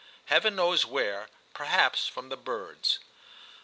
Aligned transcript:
Heaven 0.25 0.55
knows 0.55 0.83
where,— 0.83 1.29
perhaps 1.53 2.07
from 2.07 2.29
the 2.29 2.35
birds. 2.35 2.97